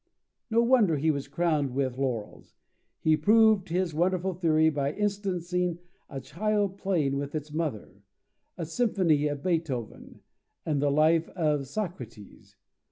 [0.49, 2.55] No wonder he was crowned with laurels!
[3.01, 5.77] He proved his wonderful theory by instancing
[6.09, 8.01] a child playing with its mother,
[8.57, 10.21] a symphony of Beethoven,
[10.65, 12.55] and the life of Socrates!